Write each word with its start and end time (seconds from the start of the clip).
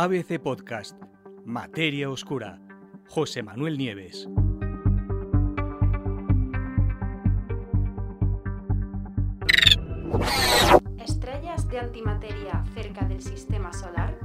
ABC 0.00 0.38
Podcast, 0.38 0.96
Materia 1.44 2.08
Oscura, 2.08 2.60
José 3.08 3.42
Manuel 3.42 3.76
Nieves. 3.76 4.28
¿Estrellas 11.00 11.66
de 11.66 11.80
antimateria 11.80 12.64
cerca 12.74 13.06
del 13.06 13.20
sistema 13.20 13.72
solar? 13.72 14.16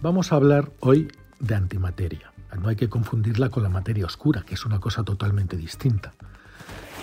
Vamos 0.00 0.32
a 0.32 0.36
hablar 0.36 0.70
hoy 0.78 1.10
de 1.40 1.56
antimateria. 1.56 2.32
No 2.60 2.68
hay 2.68 2.76
que 2.76 2.88
confundirla 2.88 3.50
con 3.50 3.64
la 3.64 3.68
materia 3.68 4.06
oscura, 4.06 4.44
que 4.46 4.54
es 4.54 4.64
una 4.64 4.78
cosa 4.78 5.02
totalmente 5.02 5.56
distinta. 5.56 6.14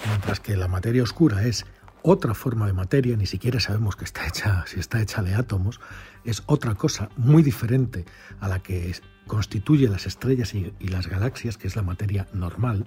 Mientras 0.07 0.39
que 0.39 0.55
la 0.55 0.70
materia 0.70 1.04
oscura 1.04 1.43
es 1.43 1.66
otra 2.07 2.35
forma 2.35 2.67
de 2.67 2.73
materia, 2.73 3.17
ni 3.17 3.25
siquiera 3.25 3.59
sabemos 3.59 3.95
que 3.95 4.05
está 4.05 4.27
hecha, 4.27 4.63
si 4.67 4.80
está 4.80 5.02
hecha 5.02 5.23
de 5.23 5.34
átomos, 5.34 5.80
es 6.23 6.43
otra 6.45 6.75
cosa 6.75 7.09
muy 7.17 7.41
diferente 7.41 8.05
a 8.39 8.47
la 8.47 8.59
que 8.59 8.95
constituye 9.25 9.89
las 9.89 10.05
estrellas 10.05 10.53
y, 10.53 10.71
y 10.80 10.89
las 10.89 11.07
galaxias, 11.07 11.57
que 11.57 11.67
es 11.67 11.75
la 11.75 11.81
materia 11.81 12.27
normal. 12.31 12.85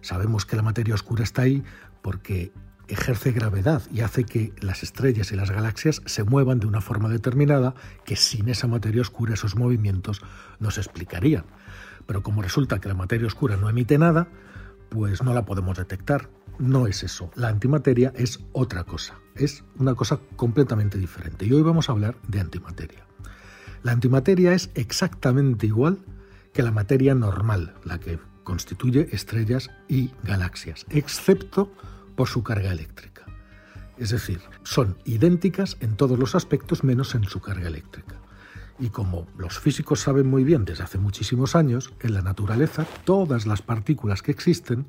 Sabemos 0.00 0.46
que 0.46 0.54
la 0.54 0.62
materia 0.62 0.94
oscura 0.94 1.24
está 1.24 1.42
ahí 1.42 1.64
porque 2.02 2.52
ejerce 2.86 3.32
gravedad 3.32 3.82
y 3.92 4.02
hace 4.02 4.22
que 4.22 4.52
las 4.60 4.84
estrellas 4.84 5.32
y 5.32 5.36
las 5.36 5.50
galaxias 5.50 6.00
se 6.06 6.22
muevan 6.22 6.60
de 6.60 6.68
una 6.68 6.80
forma 6.80 7.08
determinada 7.08 7.74
que 8.04 8.14
sin 8.14 8.48
esa 8.48 8.68
materia 8.68 9.02
oscura 9.02 9.34
esos 9.34 9.56
movimientos 9.56 10.22
no 10.60 10.70
se 10.70 10.82
explicarían. 10.82 11.46
Pero 12.06 12.22
como 12.22 12.42
resulta 12.42 12.80
que 12.80 12.88
la 12.88 12.94
materia 12.94 13.26
oscura 13.26 13.56
no 13.56 13.68
emite 13.68 13.98
nada, 13.98 14.28
pues 14.88 15.20
no 15.24 15.34
la 15.34 15.44
podemos 15.44 15.76
detectar. 15.76 16.28
No 16.58 16.86
es 16.86 17.02
eso. 17.02 17.30
La 17.34 17.48
antimateria 17.48 18.12
es 18.16 18.40
otra 18.52 18.84
cosa. 18.84 19.18
Es 19.34 19.64
una 19.78 19.94
cosa 19.94 20.20
completamente 20.36 20.98
diferente. 20.98 21.46
Y 21.46 21.52
hoy 21.52 21.62
vamos 21.62 21.88
a 21.88 21.92
hablar 21.92 22.16
de 22.28 22.40
antimateria. 22.40 23.06
La 23.82 23.92
antimateria 23.92 24.52
es 24.52 24.70
exactamente 24.74 25.66
igual 25.66 25.98
que 26.52 26.62
la 26.62 26.70
materia 26.70 27.14
normal, 27.14 27.74
la 27.84 27.98
que 27.98 28.18
constituye 28.44 29.08
estrellas 29.12 29.70
y 29.88 30.10
galaxias, 30.22 30.86
excepto 30.90 31.72
por 32.14 32.28
su 32.28 32.42
carga 32.42 32.70
eléctrica. 32.70 33.26
Es 33.96 34.10
decir, 34.10 34.40
son 34.62 34.96
idénticas 35.04 35.76
en 35.80 35.96
todos 35.96 36.18
los 36.18 36.34
aspectos 36.34 36.84
menos 36.84 37.14
en 37.14 37.24
su 37.24 37.40
carga 37.40 37.68
eléctrica. 37.68 38.16
Y 38.78 38.88
como 38.88 39.26
los 39.36 39.58
físicos 39.58 40.00
saben 40.00 40.26
muy 40.26 40.44
bien 40.44 40.64
desde 40.64 40.84
hace 40.84 40.98
muchísimos 40.98 41.54
años, 41.54 41.92
en 42.00 42.14
la 42.14 42.22
naturaleza 42.22 42.86
todas 43.04 43.46
las 43.46 43.62
partículas 43.62 44.22
que 44.22 44.32
existen 44.32 44.86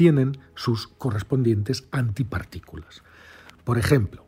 tienen 0.00 0.38
sus 0.54 0.88
correspondientes 0.88 1.86
antipartículas. 1.90 3.02
Por 3.64 3.76
ejemplo, 3.76 4.26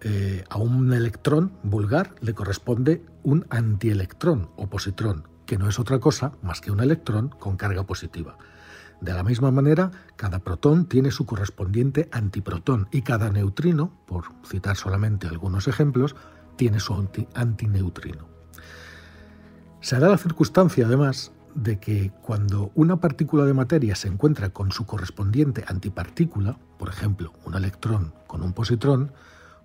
eh, 0.00 0.42
a 0.50 0.58
un 0.58 0.92
electrón 0.92 1.52
vulgar 1.62 2.16
le 2.20 2.34
corresponde 2.34 3.04
un 3.22 3.46
antielectrón 3.48 4.50
o 4.56 4.68
positrón, 4.68 5.28
que 5.46 5.58
no 5.58 5.68
es 5.68 5.78
otra 5.78 6.00
cosa 6.00 6.32
más 6.42 6.60
que 6.60 6.72
un 6.72 6.80
electrón 6.80 7.28
con 7.28 7.56
carga 7.56 7.84
positiva. 7.84 8.36
De 9.00 9.12
la 9.12 9.22
misma 9.22 9.52
manera, 9.52 9.92
cada 10.16 10.40
protón 10.40 10.86
tiene 10.86 11.12
su 11.12 11.24
correspondiente 11.24 12.08
antiprotón 12.10 12.88
y 12.90 13.02
cada 13.02 13.30
neutrino, 13.30 13.92
por 14.08 14.24
citar 14.44 14.74
solamente 14.74 15.28
algunos 15.28 15.68
ejemplos, 15.68 16.16
tiene 16.56 16.80
su 16.80 16.94
antineutrino. 17.34 18.26
Se 19.80 20.00
da 20.00 20.08
la 20.08 20.18
circunstancia, 20.18 20.84
además, 20.84 21.30
de 21.54 21.78
que 21.78 22.10
cuando 22.22 22.70
una 22.74 23.00
partícula 23.00 23.44
de 23.44 23.54
materia 23.54 23.94
se 23.94 24.08
encuentra 24.08 24.50
con 24.50 24.72
su 24.72 24.86
correspondiente 24.86 25.64
antipartícula, 25.66 26.58
por 26.78 26.88
ejemplo, 26.88 27.32
un 27.44 27.54
electrón 27.54 28.14
con 28.26 28.42
un 28.42 28.52
positrón, 28.52 29.12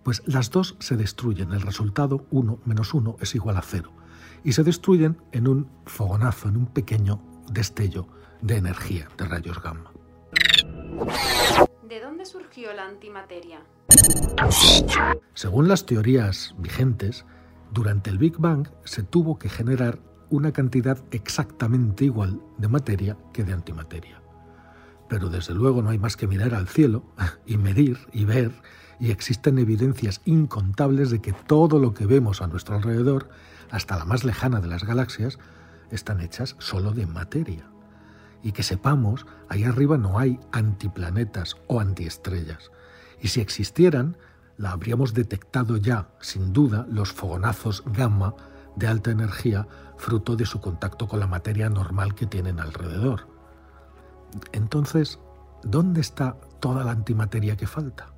pues 0.04 0.24
las 0.26 0.52
dos 0.52 0.76
se 0.80 0.96
destruyen. 0.96 1.52
El 1.52 1.62
resultado 1.62 2.26
1 2.32 2.60
menos 2.66 2.94
1 2.94 3.18
es 3.20 3.36
igual 3.36 3.58
a 3.58 3.62
0. 3.62 3.92
Y 4.44 4.54
se 4.54 4.64
destruyen 4.64 5.18
en 5.32 5.47
un 5.47 5.70
fogonazo, 5.86 6.50
en 6.50 6.58
un 6.58 6.68
pequeño 6.68 7.22
destello 7.52 8.08
de 8.42 8.58
energía, 8.58 9.08
de 9.18 9.26
rayos 9.26 9.62
gamma. 9.62 9.92
¿De 11.88 12.00
dónde 12.00 12.26
surgió 12.26 12.74
la 12.74 12.88
antimateria? 12.88 13.62
Según 15.34 15.68
las 15.68 15.86
teorías 15.86 16.56
vigentes, 16.58 17.26
durante 17.72 18.09
el 18.09 18.18
Big 18.18 18.38
Bang 18.38 18.68
se 18.84 19.03
tuvo 19.03 19.38
que 19.38 19.50
generar 19.50 20.00
una 20.30 20.52
cantidad 20.52 20.98
exactamente 21.12 22.06
igual 22.06 22.42
de 22.58 22.68
materia 22.68 23.18
que 23.34 23.44
de 23.44 23.54
antimateria. 23.54 24.22
Pero 25.10 25.30
desde 25.30 25.54
luego 25.54 25.82
no 25.82 25.90
hay 25.90 26.00
más 26.00 26.18
que 26.18 26.28
mirar 26.28 26.54
al 26.54 26.68
cielo 26.68 27.04
y 27.46 27.58
medir 27.58 27.98
y 28.12 28.26
ver, 28.26 28.52
y 29.00 29.12
existen 29.12 29.60
evidencias 29.60 30.22
incontables 30.26 31.10
de 31.10 31.22
que 31.22 31.34
todo 31.34 31.80
lo 31.80 31.94
que 31.94 32.06
vemos 32.06 32.42
a 32.42 32.48
nuestro 32.48 32.76
alrededor, 32.76 33.30
hasta 33.70 33.98
la 33.98 34.06
más 34.06 34.24
lejana 34.24 34.60
de 34.60 34.68
las 34.68 34.84
galaxias, 34.84 35.38
están 35.92 36.22
hechas 36.22 36.56
solo 36.59 36.92
de 36.92 37.06
materia. 37.06 37.66
Y 38.44 38.52
que 38.52 38.64
sepamos, 38.64 39.26
ahí 39.50 39.64
arriba 39.64 39.98
no 39.98 40.20
hay 40.20 40.40
antiplanetas 40.52 41.56
o 41.68 41.80
antiestrellas. 41.80 42.72
Y 43.22 43.30
si 43.30 43.42
existieran, 43.42 44.18
la 44.58 44.72
habríamos 44.72 45.14
detectado 45.14 45.78
ya, 45.78 46.09
sin 46.20 46.54
duda, 46.54 46.88
los 46.90 47.12
fogonazos 47.12 47.84
gamma 47.86 48.36
de 48.78 48.88
alta 48.88 49.12
energía 49.12 49.68
fruto 49.98 50.36
de 50.36 50.46
su 50.46 50.62
contacto 50.62 51.08
con 51.08 51.20
la 51.20 51.28
materia 51.28 51.70
normal 51.70 52.16
que 52.16 52.28
tienen 52.28 52.60
alrededor. 52.60 53.28
Entonces, 54.52 55.20
¿dónde 55.64 56.02
está 56.02 56.38
toda 56.60 56.84
la 56.84 56.92
antimateria 56.92 57.58
que 57.58 57.68
falta? 57.68 58.14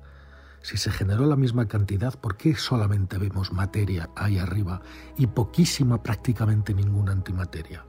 Si 0.62 0.76
se 0.76 0.90
generó 0.90 1.24
la 1.24 1.36
misma 1.36 1.66
cantidad, 1.66 2.14
¿por 2.14 2.36
qué 2.36 2.54
solamente 2.54 3.16
vemos 3.16 3.52
materia 3.52 4.10
ahí 4.14 4.38
arriba 4.38 4.82
y 5.16 5.26
poquísima, 5.26 6.02
prácticamente 6.02 6.74
ninguna 6.74 7.12
antimateria? 7.12 7.86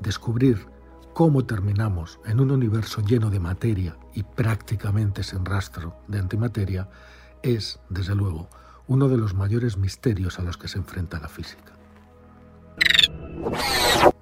Descubrir 0.00 0.66
cómo 1.14 1.46
terminamos 1.46 2.18
en 2.24 2.40
un 2.40 2.50
universo 2.50 3.00
lleno 3.00 3.30
de 3.30 3.38
materia 3.38 3.96
y 4.12 4.24
prácticamente 4.24 5.22
sin 5.22 5.44
rastro 5.44 5.96
de 6.08 6.18
antimateria 6.18 6.88
es, 7.44 7.78
desde 7.88 8.16
luego, 8.16 8.48
uno 8.88 9.08
de 9.08 9.16
los 9.16 9.34
mayores 9.34 9.76
misterios 9.76 10.40
a 10.40 10.42
los 10.42 10.58
que 10.58 10.66
se 10.66 10.78
enfrenta 10.78 11.20
la 11.20 11.28
física. 11.28 11.73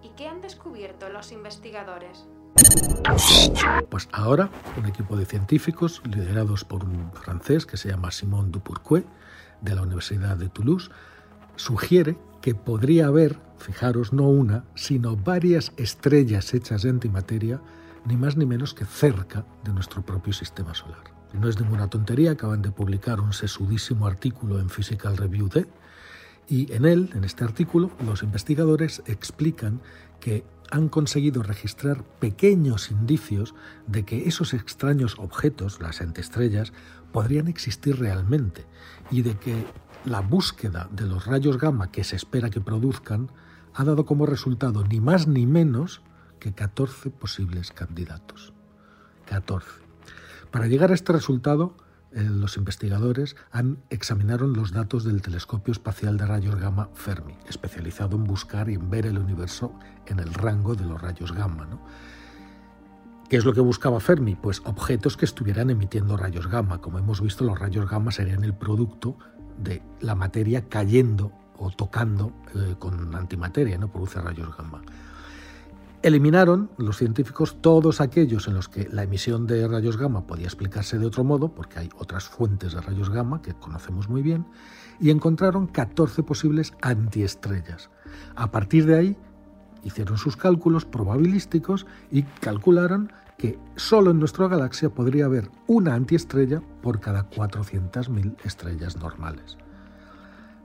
¿Y 0.02 0.08
qué 0.16 0.28
han 0.28 0.40
descubierto 0.40 1.08
los 1.08 1.32
investigadores? 1.32 2.26
Pues 3.90 4.08
ahora 4.12 4.50
un 4.78 4.86
equipo 4.86 5.16
de 5.16 5.26
científicos 5.26 6.02
liderados 6.04 6.64
por 6.64 6.84
un 6.84 7.10
francés 7.12 7.66
que 7.66 7.76
se 7.76 7.88
llama 7.88 8.10
Simon 8.10 8.52
Dupourquet 8.52 9.04
de 9.60 9.74
la 9.74 9.82
Universidad 9.82 10.36
de 10.36 10.48
Toulouse 10.48 10.90
sugiere 11.56 12.16
que 12.40 12.54
podría 12.54 13.06
haber, 13.06 13.38
fijaros, 13.58 14.12
no 14.12 14.28
una, 14.28 14.64
sino 14.74 15.16
varias 15.16 15.72
estrellas 15.76 16.52
hechas 16.54 16.82
de 16.82 16.90
antimateria, 16.90 17.60
ni 18.04 18.16
más 18.16 18.36
ni 18.36 18.46
menos 18.46 18.74
que 18.74 18.84
cerca 18.84 19.44
de 19.64 19.72
nuestro 19.72 20.02
propio 20.02 20.32
sistema 20.32 20.74
solar. 20.74 21.04
no 21.32 21.48
es 21.48 21.58
ninguna 21.58 21.88
tontería, 21.88 22.32
acaban 22.32 22.60
de 22.60 22.70
publicar 22.70 23.20
un 23.20 23.32
sesudísimo 23.32 24.06
artículo 24.06 24.58
en 24.58 24.68
Physical 24.68 25.16
Review 25.16 25.48
D, 25.48 25.66
y 26.52 26.70
en 26.70 26.84
él, 26.84 27.08
en 27.14 27.24
este 27.24 27.44
artículo, 27.44 27.90
los 28.04 28.22
investigadores 28.22 29.02
explican 29.06 29.80
que 30.20 30.44
han 30.70 30.90
conseguido 30.90 31.42
registrar 31.42 32.04
pequeños 32.20 32.90
indicios 32.90 33.54
de 33.86 34.04
que 34.04 34.28
esos 34.28 34.52
extraños 34.52 35.16
objetos, 35.18 35.80
las 35.80 36.02
anteestrellas, 36.02 36.74
podrían 37.10 37.48
existir 37.48 37.98
realmente 37.98 38.66
y 39.10 39.22
de 39.22 39.38
que 39.38 39.64
la 40.04 40.20
búsqueda 40.20 40.91
de 40.92 41.06
los 41.06 41.24
rayos 41.24 41.56
gamma 41.56 41.91
que 41.91 42.04
se 42.04 42.16
espera 42.16 42.50
que 42.50 42.60
produzcan 42.60 43.30
ha 43.72 43.84
dado 43.84 44.04
como 44.04 44.26
resultado 44.26 44.84
ni 44.84 45.00
más 45.00 45.26
ni 45.26 45.46
menos 45.46 46.02
que 46.38 46.52
14 46.52 47.08
posibles 47.08 47.70
candidatos. 47.70 48.52
14. 49.24 49.70
Para 50.50 50.66
llegar 50.66 50.91
a 50.91 50.94
este 50.94 51.14
resultado, 51.14 51.74
eh, 52.14 52.22
los 52.22 52.56
investigadores 52.56 53.36
han 53.50 53.78
examinaron 53.91 54.53
los 54.53 54.72
datos 54.72 55.04
del 55.04 55.22
telescopio 55.22 55.72
espacial 55.72 56.16
de 56.16 56.26
rayos 56.26 56.56
gamma 56.56 56.88
Fermi, 56.94 57.34
especializado 57.48 58.16
en 58.16 58.24
buscar 58.24 58.68
y 58.68 58.74
en 58.74 58.91
ver 58.91 59.06
el 59.06 59.18
universo 59.18 59.72
en 60.06 60.18
el 60.18 60.34
rango 60.34 60.74
de 60.74 60.84
los 60.84 61.00
rayos 61.00 61.32
gamma. 61.32 61.66
¿Qué 63.28 63.36
es 63.38 63.44
lo 63.47 63.54
que 63.54 63.60
buscaba 63.60 63.98
Fermi? 63.98 64.34
Pues 64.34 64.60
objetos 64.64 65.16
que 65.16 65.24
estuvieran 65.24 65.70
emitiendo 65.70 66.18
rayos 66.18 66.48
gamma. 66.48 66.82
Como 66.82 66.98
hemos 66.98 67.22
visto, 67.22 67.44
los 67.44 67.59
rayos 67.59 67.88
gamma 67.88 68.12
serían 68.12 68.44
el 68.44 68.53
producto 68.53 69.16
de 69.56 69.82
la 70.00 70.15
materia 70.15 70.68
cayendo 70.68 71.32
o 71.56 71.70
tocando 71.70 72.32
eh, 72.54 72.74
con 72.78 73.15
antimateria, 73.15 73.78
no 73.78 73.91
produce 73.91 74.20
rayos 74.20 74.54
gamma. 74.56 74.82
Eliminaron 76.03 76.69
los 76.78 76.97
científicos 76.97 77.59
todos 77.60 78.01
aquellos 78.01 78.49
en 78.49 78.54
los 78.54 78.69
que 78.69 78.89
la 78.91 79.04
emisión 79.04 79.47
de 79.47 79.69
rayos 79.69 79.97
gamma 79.97 80.27
podía 80.27 80.47
explicarse 80.47 80.99
de 80.99 81.07
otro 81.07 81.22
modo, 81.22 81.54
porque 81.54 81.78
hay 81.78 81.91
otras 81.97 82.25
fuentes 82.25 82.72
de 82.72 82.81
rayos 82.81 83.09
gamma 83.09 83.41
que 83.41 83.54
conocemos 83.54 84.09
muy 84.09 84.21
bien, 84.21 84.45
y 84.99 85.10
encontraron 85.10 85.69
14 85.69 86.25
posibles 86.25 86.72
antiestrellas. 86.83 87.89
A 88.34 88.51
partir 88.51 88.87
de 88.87 88.99
ahí 88.99 89.16
hicieron 89.84 90.19
sus 90.19 90.37
cálculos 90.37 90.84
probabilísticos 90.84 91.87
y 92.10 92.25
calcularon 92.25 93.13
que 93.39 93.59
solo 93.77 94.10
en 94.10 94.19
nuestra 94.19 94.49
galaxia 94.49 94.91
podría 94.91 95.27
haber 95.27 95.51
una 95.69 95.95
antiestrella 95.95 96.63
por 96.83 96.99
cada 96.99 97.31
400.000 97.31 98.37
estrellas 98.45 98.97
normales. 98.97 99.57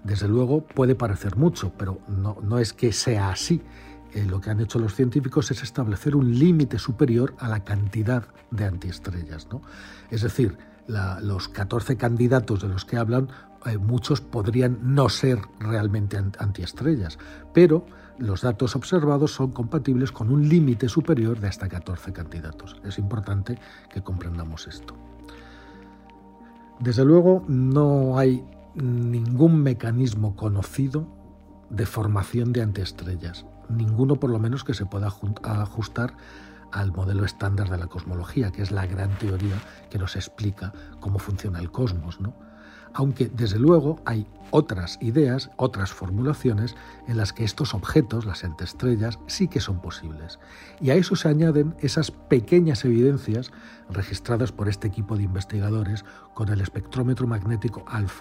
Desde 0.04 0.28
luego 0.28 0.66
puede 0.66 0.95
parecer 0.95 1.36
mucho, 1.36 1.74
pero 1.78 2.00
no, 2.07 2.38
no 2.42 2.60
es 2.60 2.74
que 2.74 2.92
sea 2.92 3.30
así. 3.30 3.62
Eh, 4.17 4.25
lo 4.25 4.41
que 4.41 4.49
han 4.49 4.59
hecho 4.59 4.79
los 4.79 4.95
científicos 4.95 5.51
es 5.51 5.61
establecer 5.61 6.15
un 6.15 6.39
límite 6.39 6.79
superior 6.79 7.35
a 7.37 7.47
la 7.47 7.63
cantidad 7.63 8.23
de 8.49 8.65
antiestrellas. 8.65 9.47
¿no? 9.51 9.61
Es 10.09 10.23
decir, 10.23 10.57
los 10.87 11.49
14 11.49 11.97
candidatos 11.97 12.63
de 12.63 12.67
los 12.67 12.83
que 12.83 12.97
hablan, 12.97 13.29
eh, 13.67 13.77
muchos 13.77 14.21
podrían 14.21 14.79
no 14.95 15.09
ser 15.09 15.39
realmente 15.59 16.17
antiestrellas, 16.17 17.19
pero 17.53 17.85
los 18.17 18.41
datos 18.41 18.75
observados 18.75 19.33
son 19.33 19.51
compatibles 19.51 20.11
con 20.11 20.31
un 20.31 20.49
límite 20.49 20.89
superior 20.89 21.39
de 21.39 21.49
hasta 21.49 21.69
14 21.69 22.11
candidatos. 22.11 22.75
Es 22.83 22.97
importante 22.97 23.59
que 23.93 24.01
comprendamos 24.01 24.65
esto. 24.65 24.95
Desde 26.79 27.05
luego, 27.05 27.45
no 27.47 28.17
hay 28.17 28.43
ningún 28.73 29.61
mecanismo 29.61 30.35
conocido 30.35 31.07
de 31.69 31.85
formación 31.85 32.51
de 32.51 32.63
antiestrellas, 32.63 33.45
ninguno 33.69 34.15
por 34.15 34.29
lo 34.29 34.39
menos 34.39 34.63
que 34.63 34.73
se 34.73 34.85
pueda 34.85 35.07
ajustar 35.07 36.15
al 36.71 36.91
modelo 36.91 37.25
estándar 37.25 37.69
de 37.69 37.77
la 37.77 37.87
cosmología, 37.87 38.51
que 38.51 38.61
es 38.61 38.71
la 38.71 38.85
gran 38.85 39.17
teoría 39.17 39.55
que 39.89 39.97
nos 39.97 40.15
explica 40.15 40.73
cómo 40.99 41.19
funciona 41.19 41.59
el 41.59 41.71
cosmos, 41.71 42.19
¿no? 42.19 42.33
Aunque 42.94 43.30
desde 43.34 43.60
luego 43.60 44.00
hay 44.06 44.28
otras 44.51 44.98
ideas, 45.01 45.50
otras 45.57 45.92
formulaciones 45.92 46.75
en 47.07 47.18
las 47.18 47.34
que 47.34 47.44
estos 47.44 47.74
objetos, 47.74 48.25
las 48.25 48.44
entestrellas, 48.44 49.19
sí 49.28 49.48
que 49.48 49.60
son 49.60 49.81
posibles. 49.81 50.39
Y 50.80 50.89
a 50.89 50.95
eso 50.95 51.16
se 51.16 51.28
añaden 51.28 51.75
esas 51.80 52.12
pequeñas 52.12 52.86
evidencias 52.86 53.51
registradas 53.89 54.51
por 54.51 54.69
este 54.69 54.88
equipo 54.88 55.18
de 55.18 55.24
investigadores 55.24 56.06
con 56.34 56.50
el 56.50 56.62
espectrómetro 56.62 57.28
magnético 57.28 57.84
alfa, 57.88 58.18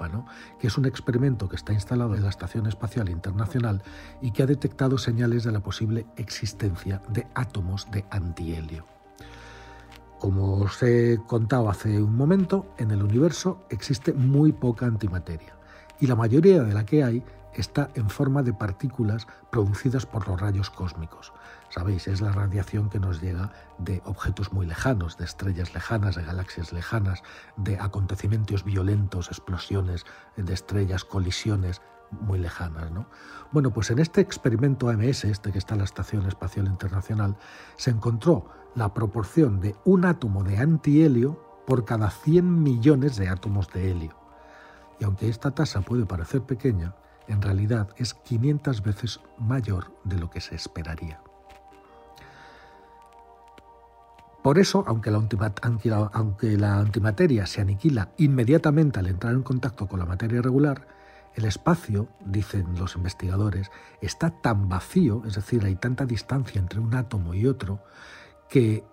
que 0.60 0.66
es 0.68 0.78
un 0.78 0.86
experimento 0.86 1.48
que 1.48 1.56
está 1.56 1.72
instalado 1.72 2.14
en 2.14 2.22
la 2.22 2.28
Estación 2.28 2.66
Espacial 2.66 3.08
Internacional 3.08 3.82
y 4.20 4.30
que 4.32 4.42
ha 4.42 4.46
detectado 4.46 4.98
señales 4.98 5.44
de 5.44 5.52
la 5.52 5.60
posible 5.60 6.06
existencia 6.16 7.02
de 7.08 7.26
átomos 7.34 7.90
de 7.90 8.04
antihelio. 8.10 8.95
Como 10.26 10.58
os 10.58 10.82
he 10.82 11.20
contado 11.24 11.70
hace 11.70 12.02
un 12.02 12.16
momento, 12.16 12.66
en 12.78 12.90
el 12.90 13.04
universo 13.04 13.64
existe 13.70 14.12
muy 14.12 14.50
poca 14.50 14.84
antimateria 14.84 15.54
y 16.00 16.08
la 16.08 16.16
mayoría 16.16 16.64
de 16.64 16.74
la 16.74 16.84
que 16.84 17.04
hay 17.04 17.22
está 17.54 17.90
en 17.94 18.10
forma 18.10 18.42
de 18.42 18.52
partículas 18.52 19.28
producidas 19.52 20.04
por 20.04 20.26
los 20.26 20.40
rayos 20.40 20.68
cósmicos. 20.68 21.32
Sabéis, 21.68 22.08
es 22.08 22.20
la 22.20 22.32
radiación 22.32 22.90
que 22.90 22.98
nos 22.98 23.22
llega 23.22 23.52
de 23.78 24.02
objetos 24.04 24.52
muy 24.52 24.66
lejanos, 24.66 25.16
de 25.16 25.26
estrellas 25.26 25.72
lejanas, 25.74 26.16
de 26.16 26.24
galaxias 26.24 26.72
lejanas, 26.72 27.22
de 27.56 27.78
acontecimientos 27.78 28.64
violentos, 28.64 29.28
explosiones 29.28 30.06
de 30.36 30.52
estrellas, 30.52 31.04
colisiones 31.04 31.82
muy 32.10 32.38
lejanas. 32.38 32.90
¿no? 32.90 33.06
Bueno, 33.52 33.72
pues 33.72 33.90
en 33.90 33.98
este 33.98 34.20
experimento 34.20 34.88
AMS, 34.88 35.24
este 35.24 35.52
que 35.52 35.58
está 35.58 35.74
en 35.74 35.78
la 35.78 35.84
Estación 35.84 36.26
Espacial 36.26 36.66
Internacional, 36.66 37.36
se 37.76 37.90
encontró 37.90 38.48
la 38.74 38.92
proporción 38.92 39.60
de 39.60 39.74
un 39.84 40.04
átomo 40.04 40.44
de 40.44 40.58
antihelio 40.58 41.42
por 41.66 41.84
cada 41.84 42.10
100 42.10 42.62
millones 42.62 43.16
de 43.16 43.28
átomos 43.28 43.72
de 43.72 43.90
helio. 43.90 44.16
Y 45.00 45.04
aunque 45.04 45.28
esta 45.28 45.50
tasa 45.50 45.80
puede 45.80 46.06
parecer 46.06 46.42
pequeña, 46.42 46.94
en 47.28 47.42
realidad 47.42 47.88
es 47.96 48.14
500 48.14 48.82
veces 48.82 49.20
mayor 49.38 49.92
de 50.04 50.18
lo 50.18 50.30
que 50.30 50.40
se 50.40 50.54
esperaría. 50.54 51.20
Por 54.46 54.60
eso, 54.60 54.84
aunque 54.86 55.10
la, 55.10 55.16
aunque 56.12 56.56
la, 56.56 56.78
antimateria 56.78 57.46
se 57.46 57.60
aniquila 57.60 58.10
inmediatamente 58.16 59.00
al 59.00 59.08
entrar 59.08 59.34
en 59.34 59.42
contacto 59.42 59.88
con 59.88 59.98
la 59.98 60.06
materia 60.06 60.40
regular, 60.40 60.86
el 61.36 61.44
espacio, 61.44 62.08
dicen 62.24 62.78
los 62.78 62.96
investigadores, 62.96 63.70
está 64.00 64.30
tan 64.30 64.70
vacío, 64.70 65.22
es 65.26 65.34
decir, 65.34 65.64
hay 65.64 65.76
tanta 65.76 66.06
distancia 66.06 66.58
entre 66.58 66.80
un 66.80 66.94
átomo 66.94 67.34
y 67.34 67.46
otro, 67.46 67.82
que 68.48 68.84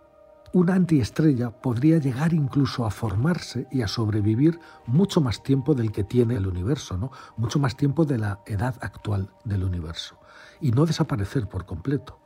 una 0.51 0.75
antiestrella 0.75 1.51
podría 1.51 1.99
llegar 1.99 2.33
incluso 2.33 2.85
a 2.85 2.91
formarse 2.91 3.65
y 3.71 3.81
a 3.81 3.87
sobrevivir 3.87 4.59
mucho 4.85 5.21
más 5.21 5.41
tiempo 5.41 5.73
del 5.73 5.93
que 5.93 6.03
tiene 6.03 6.35
el 6.35 6.45
universo, 6.45 6.97
¿no? 6.97 7.11
mucho 7.37 7.59
más 7.59 7.77
tiempo 7.77 8.03
de 8.03 8.17
la 8.17 8.41
edad 8.45 8.75
actual 8.81 9.31
del 9.45 9.63
universo, 9.63 10.19
y 10.59 10.71
no 10.71 10.85
desaparecer 10.85 11.47
por 11.47 11.65
completo. 11.65 12.19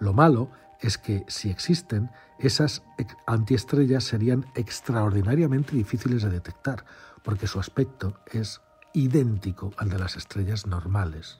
Lo 0.00 0.14
malo 0.14 0.50
es 0.80 0.96
que 0.96 1.26
si 1.28 1.50
existen, 1.50 2.10
esas 2.38 2.82
antiestrellas 3.26 4.04
serían 4.04 4.46
extraordinariamente 4.54 5.76
difíciles 5.76 6.22
de 6.22 6.30
detectar, 6.30 6.86
porque 7.22 7.46
su 7.46 7.60
aspecto 7.60 8.14
es 8.32 8.62
idéntico 8.94 9.72
al 9.76 9.88
de 9.88 9.98
las 9.98 10.16
estrellas 10.16 10.66
normales. 10.66 11.38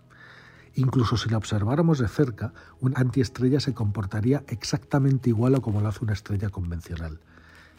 Incluso 0.75 1.17
si 1.17 1.29
la 1.29 1.37
observáramos 1.37 1.99
de 1.99 2.09
cerca, 2.09 2.53
una 2.81 2.99
antiestrella 2.99 3.61
se 3.61 3.75
comportaría 3.75 4.43
exactamente 4.49 5.29
igual 5.29 5.55
a 5.55 5.61
como 5.61 5.81
lo 5.81 5.89
hace 5.89 6.03
una 6.03 6.15
estrella 6.15 6.49
convencional, 6.49 7.21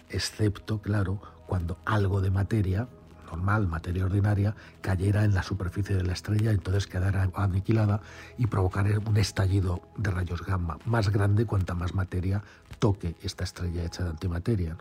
excepto, 0.10 0.82
claro, 0.82 1.20
cuando 1.48 1.80
algo 1.86 2.22
de 2.22 2.30
materia 2.30 2.88
normal, 3.34 3.68
materia 3.68 4.06
ordinaria, 4.06 4.56
cayera 4.82 5.24
en 5.24 5.34
la 5.34 5.42
superficie 5.42 5.96
de 5.96 6.04
la 6.04 6.14
estrella, 6.14 6.52
entonces 6.52 6.86
quedara 6.86 7.32
aniquilada 7.34 8.02
y 8.38 8.46
provocara 8.46 9.00
un 9.00 9.18
estallido 9.18 9.82
de 9.98 10.12
rayos 10.12 10.46
gamma 10.46 10.78
más 10.86 11.10
grande 11.10 11.46
cuanta 11.46 11.74
más 11.74 11.96
materia 11.96 12.44
toque 12.78 13.16
esta 13.24 13.44
estrella 13.44 13.84
hecha 13.84 14.04
de 14.04 14.12
antimateria. 14.12 14.78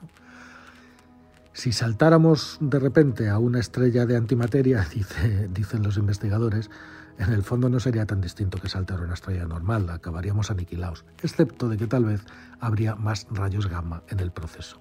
Si 1.54 1.72
saltáramos 1.72 2.56
de 2.60 2.78
repente 2.78 3.28
a 3.28 3.38
una 3.38 3.60
estrella 3.60 4.06
de 4.06 4.16
antimateria, 4.16 4.87
dicen 5.50 5.82
los 5.82 5.99
investigadores, 5.99 6.70
en 7.19 7.32
el 7.32 7.43
fondo 7.43 7.69
no 7.69 7.78
sería 7.78 8.06
tan 8.06 8.20
distinto 8.22 8.58
que 8.58 8.69
saltar 8.69 9.00
una 9.00 9.14
estrella 9.14 9.44
normal, 9.44 9.88
acabaríamos 9.90 10.50
aniquilados, 10.50 11.04
excepto 11.22 11.69
de 11.69 11.76
que 11.76 11.87
tal 11.87 12.06
vez 12.06 12.25
habría 12.58 12.96
más 12.96 13.26
rayos 13.31 13.69
gamma 13.69 14.02
en 14.08 14.20
el 14.20 14.31
proceso. 14.31 14.81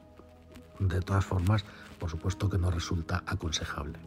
De 0.80 1.02
todas 1.02 1.26
formas, 1.26 1.66
por 2.00 2.10
supuesto 2.10 2.50
que 2.50 2.58
no 2.58 2.72
resulta 2.72 3.22
aconsejable. 3.28 4.00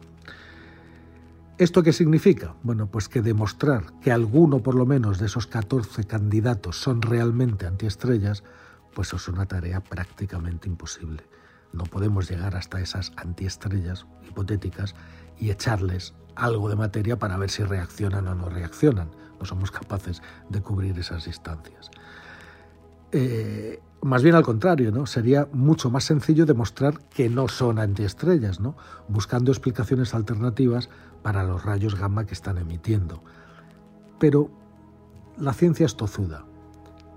¿Esto 1.57 1.83
qué 1.83 1.93
significa? 1.93 2.55
Bueno, 2.63 2.87
pues 2.87 3.07
que 3.07 3.21
demostrar 3.21 3.83
que 4.01 4.11
alguno 4.11 4.61
por 4.61 4.75
lo 4.75 4.85
menos 4.85 5.19
de 5.19 5.27
esos 5.27 5.47
14 5.47 6.03
candidatos 6.03 6.81
son 6.81 7.01
realmente 7.01 7.65
antiestrellas, 7.65 8.43
pues 8.93 9.13
es 9.13 9.27
una 9.29 9.45
tarea 9.45 9.81
prácticamente 9.81 10.67
imposible. 10.67 11.23
No 11.75 11.83
podemos 11.83 12.29
llegar 12.29 12.55
hasta 12.55 12.79
esas 12.79 13.11
antiestrellas 13.17 14.05
hipotéticas 14.27 14.95
y 15.37 15.51
echarles 15.51 16.13
algo 16.35 16.69
de 16.69 16.75
materia 16.75 17.19
para 17.19 17.37
ver 17.37 17.49
si 17.49 17.63
reaccionan 17.63 18.27
o 18.27 18.35
no 18.35 18.49
reaccionan. 18.49 19.09
No 19.39 19.45
somos 19.45 19.71
capaces 19.71 20.21
de 20.49 20.61
cubrir 20.61 20.97
esas 20.97 21.25
distancias. 21.25 21.91
Eh, 23.11 23.81
más 24.01 24.23
bien 24.23 24.35
al 24.35 24.43
contrario, 24.43 24.91
¿no? 24.91 25.05
Sería 25.05 25.47
mucho 25.51 25.89
más 25.89 26.05
sencillo 26.05 26.45
demostrar 26.45 26.99
que 27.09 27.29
no 27.29 27.47
son 27.47 27.79
antiestrellas, 27.79 28.59
¿no? 28.59 28.75
Buscando 29.07 29.51
explicaciones 29.51 30.13
alternativas 30.13 30.89
para 31.23 31.43
los 31.43 31.63
rayos 31.63 31.95
gamma 31.95 32.25
que 32.25 32.33
están 32.33 32.57
emitiendo. 32.57 33.23
Pero 34.19 34.49
la 35.37 35.53
ciencia 35.53 35.85
es 35.85 35.97
tozuda. 35.97 36.45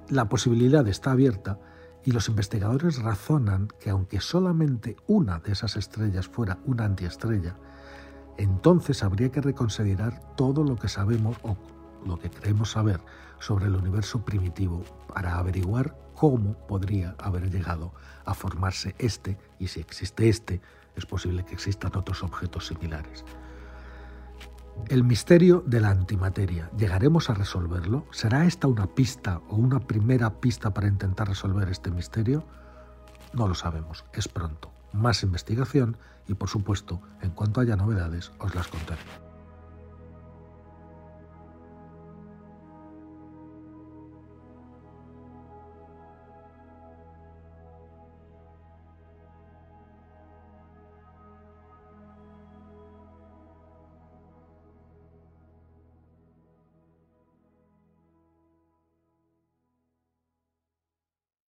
La 0.08 0.28
posibilidad 0.28 0.86
está 0.88 1.12
abierta 1.12 1.58
y 2.08 2.12
los 2.12 2.30
investigadores 2.30 3.02
razonan 3.02 3.68
que 3.78 3.90
aunque 3.90 4.22
solamente 4.22 4.96
una 5.08 5.40
de 5.40 5.52
esas 5.52 5.76
estrellas 5.76 6.26
fuera 6.26 6.58
una 6.64 6.86
antiestrella, 6.86 7.54
entonces 8.38 9.02
habría 9.02 9.30
que 9.30 9.42
reconsiderar 9.42 10.18
todo 10.34 10.64
lo 10.64 10.76
que 10.76 10.88
sabemos 10.88 11.36
o 11.42 11.58
lo 12.06 12.18
que 12.18 12.30
creemos 12.30 12.70
saber 12.70 12.98
sobre 13.40 13.66
el 13.66 13.76
universo 13.76 14.24
primitivo 14.24 14.84
para 15.12 15.36
averiguar 15.36 15.98
cómo 16.14 16.54
podría 16.66 17.14
haber 17.18 17.50
llegado 17.50 17.92
a 18.24 18.32
formarse 18.32 18.94
este 18.96 19.36
y 19.58 19.68
si 19.68 19.80
existe 19.80 20.30
este, 20.30 20.62
es 20.96 21.04
posible 21.04 21.44
que 21.44 21.52
existan 21.52 21.94
otros 21.94 22.22
objetos 22.22 22.68
similares. 22.68 23.22
El 24.88 25.04
misterio 25.04 25.62
de 25.66 25.80
la 25.80 25.90
antimateria, 25.90 26.70
¿llegaremos 26.76 27.28
a 27.28 27.34
resolverlo? 27.34 28.06
¿Será 28.10 28.46
esta 28.46 28.68
una 28.68 28.86
pista 28.86 29.42
o 29.48 29.56
una 29.56 29.80
primera 29.80 30.40
pista 30.40 30.72
para 30.72 30.88
intentar 30.88 31.28
resolver 31.28 31.68
este 31.68 31.90
misterio? 31.90 32.44
No 33.34 33.46
lo 33.46 33.54
sabemos, 33.54 34.06
es 34.14 34.28
pronto 34.28 34.72
más 34.92 35.22
investigación 35.22 35.96
y 36.26 36.34
por 36.34 36.48
supuesto, 36.48 37.00
en 37.20 37.30
cuanto 37.30 37.60
haya 37.60 37.76
novedades, 37.76 38.32
os 38.38 38.54
las 38.54 38.68
contaré. 38.68 39.27